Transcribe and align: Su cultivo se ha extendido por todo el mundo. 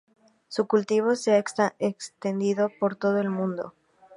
Su 0.47 0.65
cultivo 0.65 1.15
se 1.15 1.31
ha 1.33 1.37
extendido 1.77 2.71
por 2.79 2.95
todo 2.95 3.19
el 3.19 3.29
mundo. 3.29 3.75